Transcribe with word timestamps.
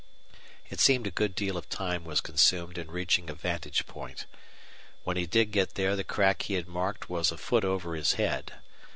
It 0.67 0.79
seemed 0.79 1.05
a 1.05 1.11
good 1.11 1.35
deal 1.35 1.57
of 1.57 1.69
time 1.69 2.05
was 2.05 2.21
consumed 2.21 2.79
in 2.79 2.89
reaching 2.89 3.29
a 3.29 3.35
vantage 3.35 3.85
point. 3.85 4.25
When 5.03 5.15
he 5.15 5.27
did 5.27 5.51
get 5.51 5.75
there 5.75 5.95
the 5.95 6.03
crack 6.03 6.41
he 6.41 6.55
had 6.55 6.67
marked 6.67 7.07
was 7.07 7.31
a 7.31 7.37
foot 7.37 7.63
over 7.63 7.93
his 7.93 8.13
head. 8.13 8.51